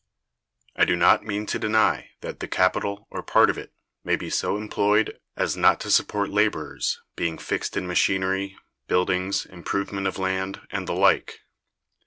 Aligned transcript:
I 0.75 0.83
do 0.85 0.95
not 0.95 1.25
mean 1.27 1.45
to 1.45 1.59
deny 1.59 2.09
that 2.21 2.39
the 2.39 2.47
capital, 2.47 3.05
or 3.11 3.21
part 3.21 3.51
of 3.51 3.57
it, 3.59 3.71
may 4.03 4.15
be 4.15 4.31
so 4.31 4.57
employed 4.57 5.19
as 5.35 5.55
not 5.55 5.79
to 5.81 5.91
support 5.91 6.31
laborers, 6.31 6.99
being 7.15 7.37
fixed 7.37 7.77
in 7.77 7.85
machinery, 7.85 8.57
buildings, 8.87 9.45
improvement 9.45 10.07
of 10.07 10.17
land, 10.17 10.61
and 10.71 10.87
the 10.87 10.93
like. 10.95 11.41